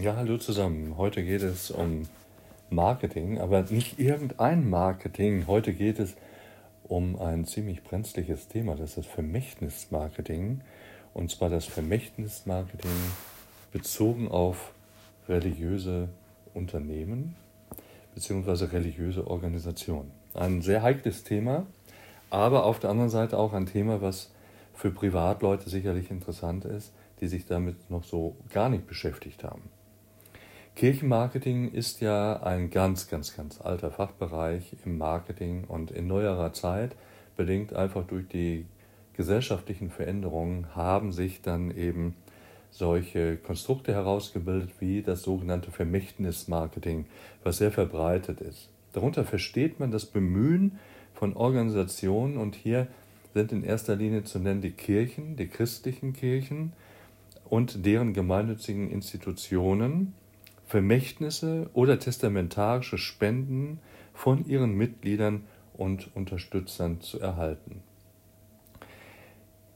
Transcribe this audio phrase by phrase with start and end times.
[0.00, 0.96] Ja, hallo zusammen.
[0.96, 2.08] Heute geht es um
[2.70, 5.46] Marketing, aber nicht irgendein Marketing.
[5.46, 6.16] Heute geht es
[6.84, 10.62] um ein ziemlich brenzliges Thema, das ist das Vermächtnismarketing.
[11.12, 12.90] Und zwar das Vermächtnismarketing
[13.72, 14.72] bezogen auf
[15.28, 16.08] religiöse
[16.54, 17.36] Unternehmen
[18.14, 18.64] bzw.
[18.72, 20.12] religiöse Organisationen.
[20.32, 21.66] Ein sehr heikles Thema,
[22.30, 24.32] aber auf der anderen Seite auch ein Thema, was
[24.72, 26.90] für Privatleute sicherlich interessant ist,
[27.20, 29.68] die sich damit noch so gar nicht beschäftigt haben.
[30.76, 36.96] Kirchenmarketing ist ja ein ganz, ganz, ganz alter Fachbereich im Marketing und in neuerer Zeit,
[37.36, 38.66] bedingt einfach durch die
[39.14, 42.14] gesellschaftlichen Veränderungen, haben sich dann eben
[42.70, 47.06] solche Konstrukte herausgebildet wie das sogenannte Vermächtnismarketing,
[47.42, 48.68] was sehr verbreitet ist.
[48.92, 50.78] Darunter versteht man das Bemühen
[51.14, 52.86] von Organisationen und hier
[53.34, 56.72] sind in erster Linie zu nennen die Kirchen, die christlichen Kirchen
[57.48, 60.14] und deren gemeinnützigen Institutionen,
[60.70, 63.80] Vermächtnisse oder testamentarische Spenden
[64.14, 65.42] von ihren Mitgliedern
[65.74, 67.82] und Unterstützern zu erhalten.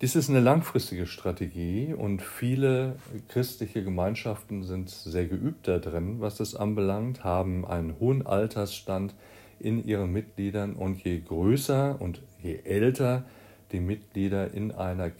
[0.00, 2.96] Dies ist eine langfristige Strategie und viele
[3.28, 9.14] christliche Gemeinschaften sind sehr geübt darin, was das anbelangt, haben einen hohen Altersstand
[9.60, 13.26] in ihren Mitgliedern und je größer und je älter
[13.72, 15.10] die Mitglieder in einer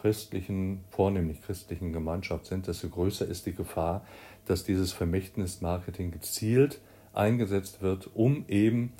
[0.00, 4.02] christlichen, vornehmlich christlichen Gemeinschaft sind, desto größer ist die Gefahr,
[4.48, 6.80] dass dieses Vermächtnismarketing gezielt
[7.12, 8.92] eingesetzt wird, um eben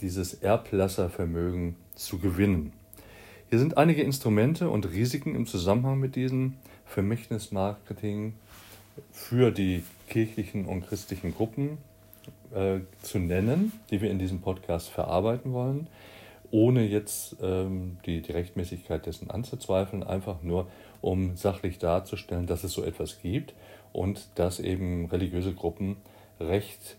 [0.00, 2.72] dieses Erblasservermögen zu gewinnen.
[3.50, 6.54] Hier sind einige Instrumente und Risiken im Zusammenhang mit diesem
[6.86, 8.34] Vermächtnismarketing
[9.12, 11.78] für die kirchlichen und christlichen Gruppen
[12.54, 15.88] äh, zu nennen, die wir in diesem Podcast verarbeiten wollen,
[16.50, 20.68] ohne jetzt ähm, die, die Rechtmäßigkeit dessen anzuzweifeln, einfach nur
[21.00, 23.54] um sachlich darzustellen, dass es so etwas gibt
[23.92, 25.96] und dass eben religiöse Gruppen
[26.38, 26.96] recht,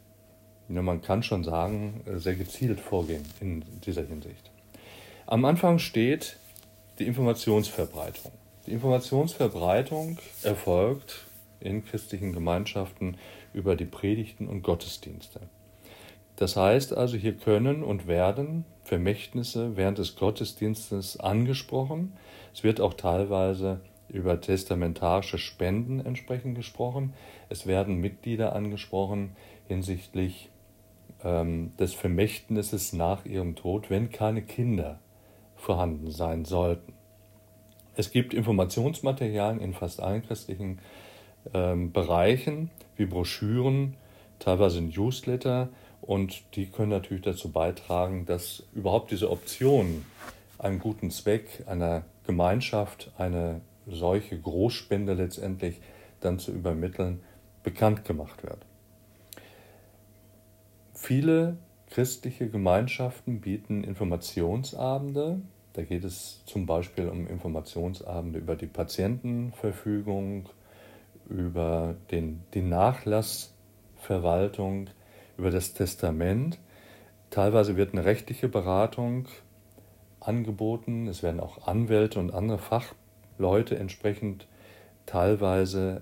[0.70, 4.52] ja, man kann schon sagen, sehr gezielt vorgehen in dieser Hinsicht.
[5.26, 6.38] Am Anfang steht
[7.00, 8.32] die Informationsverbreitung.
[8.66, 11.26] Die Informationsverbreitung erfolgt
[11.60, 13.18] in christlichen Gemeinschaften
[13.54, 15.42] über die Predigten und Gottesdienste.
[16.36, 22.14] Das heißt also, hier können und werden Vermächtnisse während des Gottesdienstes angesprochen.
[22.54, 23.80] Es wird auch teilweise
[24.12, 27.14] über testamentarische Spenden entsprechend gesprochen.
[27.50, 29.36] Es werden Mitglieder angesprochen
[29.68, 30.50] hinsichtlich
[31.24, 35.00] ähm, des Vermächtnisses nach ihrem Tod, wenn keine Kinder
[35.56, 36.94] vorhanden sein sollten.
[37.96, 40.80] Es gibt Informationsmaterialien in fast allen christlichen
[41.54, 43.96] ähm, Bereichen, wie Broschüren,
[44.40, 45.70] teilweise Newsletter,
[46.02, 50.04] und die können natürlich dazu beitragen, dass überhaupt diese Option,
[50.58, 55.82] einen guten Zweck einer Gemeinschaft, eine solche Großspende letztendlich
[56.20, 57.22] dann zu übermitteln,
[57.64, 58.66] bekannt gemacht wird.
[60.94, 61.58] Viele
[61.90, 65.42] christliche Gemeinschaften bieten Informationsabende.
[65.74, 70.50] Da geht es zum Beispiel um Informationsabende über die Patientenverfügung,
[71.30, 74.90] über den, die Nachlassverwaltung,
[75.38, 76.60] über das Testament.
[77.30, 79.28] Teilweise wird eine rechtliche Beratung
[80.20, 81.08] angeboten.
[81.08, 82.94] Es werden auch Anwälte und andere Fach
[83.42, 84.48] Leute entsprechend
[85.06, 86.02] teilweise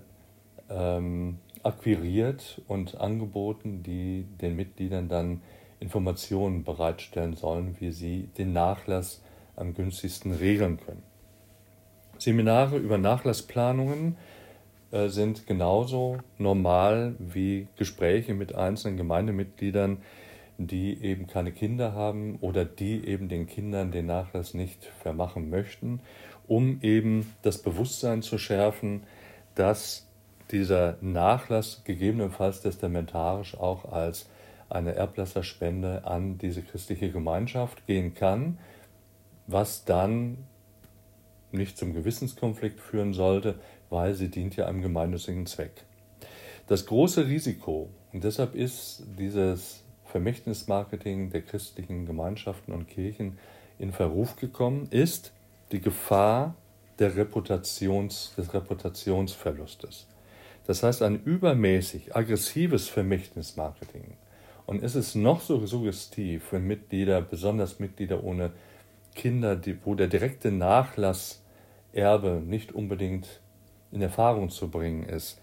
[0.68, 5.42] ähm, akquiriert und angeboten, die den Mitgliedern dann
[5.80, 9.22] Informationen bereitstellen sollen, wie sie den Nachlass
[9.56, 11.02] am günstigsten regeln können.
[12.18, 14.16] Seminare über Nachlassplanungen
[14.90, 19.98] äh, sind genauso normal wie Gespräche mit einzelnen Gemeindemitgliedern,
[20.58, 26.00] die eben keine Kinder haben oder die eben den Kindern den Nachlass nicht vermachen möchten
[26.50, 29.04] um eben das Bewusstsein zu schärfen,
[29.54, 30.08] dass
[30.50, 34.28] dieser Nachlass gegebenenfalls testamentarisch auch als
[34.68, 38.58] eine Erblasserspende an diese christliche Gemeinschaft gehen kann,
[39.46, 40.38] was dann
[41.52, 43.54] nicht zum Gewissenskonflikt führen sollte,
[43.88, 45.84] weil sie dient ja einem gemeinnützigen Zweck.
[46.66, 53.38] Das große Risiko, und deshalb ist dieses Vermächtnismarketing der christlichen Gemeinschaften und Kirchen
[53.78, 55.32] in Verruf gekommen, ist,
[55.72, 56.54] die Gefahr
[56.98, 60.06] der Reputations, des Reputationsverlustes.
[60.66, 64.16] Das heißt, ein übermäßig aggressives Vermächtnismarketing.
[64.66, 68.52] Und ist es noch so suggestiv für Mitglieder, besonders Mitglieder ohne
[69.14, 73.40] Kinder, die, wo der direkte Nachlasserbe nicht unbedingt
[73.90, 75.40] in Erfahrung zu bringen ist,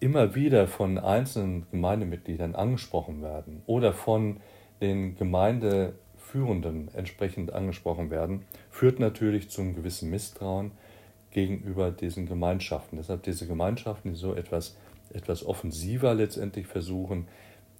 [0.00, 4.40] immer wieder von einzelnen Gemeindemitgliedern angesprochen werden oder von
[4.80, 5.94] den Gemeinde
[6.36, 10.72] Führenden entsprechend angesprochen werden, führt natürlich zu einem gewissen Misstrauen
[11.30, 12.98] gegenüber diesen Gemeinschaften.
[12.98, 14.76] Deshalb diese Gemeinschaften, die so etwas
[15.12, 17.26] etwas offensiver letztendlich versuchen.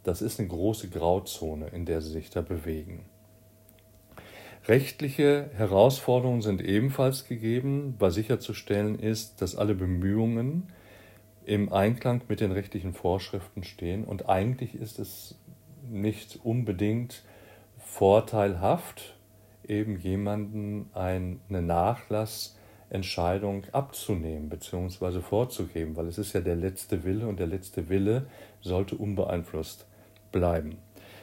[0.04, 3.04] Das ist eine große Grauzone, in der sie sich da bewegen.
[4.66, 10.68] Rechtliche Herausforderungen sind ebenfalls gegeben, weil sicherzustellen ist, dass alle Bemühungen
[11.44, 14.04] im Einklang mit den rechtlichen Vorschriften stehen.
[14.04, 15.36] Und eigentlich ist es
[15.88, 17.22] nicht unbedingt
[17.96, 19.16] vorteilhaft,
[19.66, 25.22] eben jemanden eine Nachlassentscheidung abzunehmen bzw.
[25.22, 28.26] vorzugeben, weil es ist ja der letzte Wille und der letzte Wille
[28.60, 29.86] sollte unbeeinflusst
[30.30, 30.76] bleiben.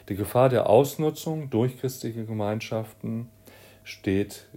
[0.09, 3.29] Die Gefahr der Ausnutzung durch christliche Gemeinschaften
[3.83, 4.47] steht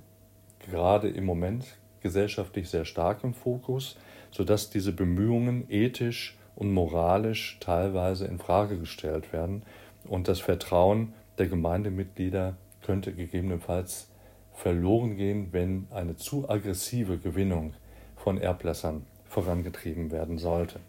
[0.71, 1.67] gerade im Moment
[2.01, 3.99] gesellschaftlich sehr stark im Fokus,
[4.31, 9.65] sodass diese Bemühungen ethisch und moralisch teilweise in Frage gestellt werden
[10.05, 14.09] und das Vertrauen der Gemeindemitglieder könnte gegebenenfalls
[14.53, 17.75] verloren gehen, wenn eine zu aggressive Gewinnung
[18.17, 20.81] von Erblassern vorangetrieben werden sollte.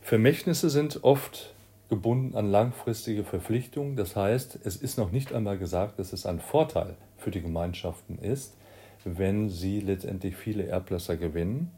[0.00, 1.54] Vermächtnisse sind oft
[1.88, 3.96] gebunden an langfristige Verpflichtungen.
[3.96, 8.18] Das heißt, es ist noch nicht einmal gesagt, dass es ein Vorteil für die Gemeinschaften
[8.18, 8.56] ist,
[9.04, 11.70] wenn sie letztendlich viele Erblasser gewinnen.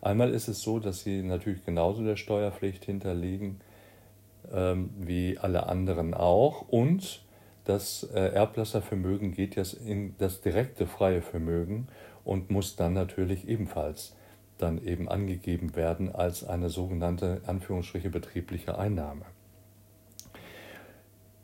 [0.00, 3.60] Einmal ist es so, dass sie natürlich genauso der Steuerpflicht hinterliegen
[4.50, 7.22] wie alle anderen auch und
[7.68, 11.88] das äh, Erblasservermögen geht jetzt in das direkte freie Vermögen
[12.24, 14.16] und muss dann natürlich ebenfalls
[14.56, 19.26] dann eben angegeben werden als eine sogenannte Anführungsstriche betriebliche Einnahme.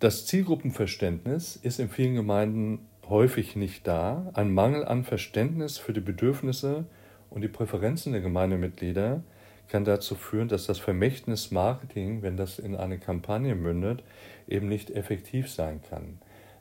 [0.01, 4.31] Das Zielgruppenverständnis ist in vielen Gemeinden häufig nicht da.
[4.33, 6.87] Ein Mangel an Verständnis für die Bedürfnisse
[7.29, 9.23] und die Präferenzen der Gemeindemitglieder
[9.69, 14.03] kann dazu führen, dass das Vermächtnis Marketing, wenn das in eine Kampagne mündet,
[14.49, 16.19] eben nicht effektiv sein kann.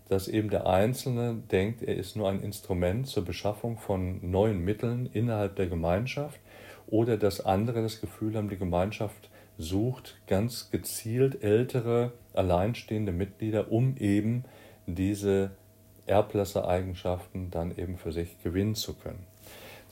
[0.10, 5.10] Dass eben der Einzelne denkt, er ist nur ein Instrument zur Beschaffung von neuen Mitteln
[5.12, 6.40] innerhalb der Gemeinschaft
[6.88, 13.96] oder dass andere das Gefühl haben, die Gemeinschaft sucht ganz gezielt ältere, alleinstehende Mitglieder, um
[13.98, 14.46] eben
[14.88, 15.52] diese
[16.06, 19.26] Erblassereigenschaften dann eben für sich gewinnen zu können.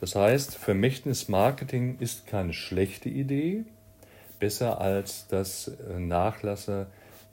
[0.01, 3.65] Das heißt, Vermächtnismarketing ist keine schlechte Idee,
[4.39, 6.87] besser als dass äh, Nachlasse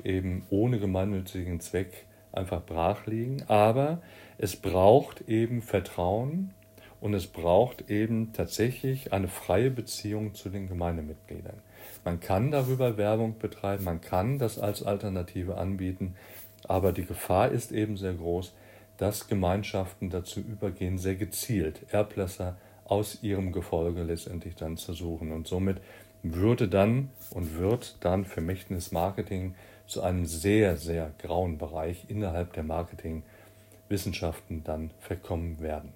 [0.04, 4.02] eben ohne gemeinnützigen Zweck einfach brach liegen, aber
[4.36, 6.52] es braucht eben Vertrauen
[7.00, 11.56] und es braucht eben tatsächlich eine freie Beziehung zu den Gemeindemitgliedern.
[12.04, 16.16] Man kann darüber Werbung betreiben, man kann das als Alternative anbieten,
[16.64, 18.52] aber die Gefahr ist eben sehr groß,
[18.98, 25.32] dass Gemeinschaften dazu übergehen, sehr gezielt Erblasser aus ihrem Gefolge letztendlich dann zu suchen.
[25.32, 25.80] Und somit
[26.22, 29.54] würde dann und wird dann Vermächtnismarketing
[29.86, 35.92] zu einem sehr, sehr grauen Bereich innerhalb der Marketingwissenschaften dann verkommen werden.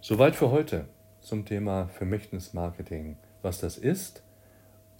[0.00, 0.84] Soweit für heute
[1.20, 4.22] zum Thema Vermächtnismarketing, was das ist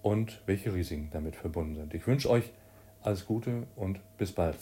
[0.02, 1.94] und welche Risiken damit verbunden sind.
[1.94, 2.50] Ich wünsche euch
[3.02, 4.56] alles Gute und bis bald.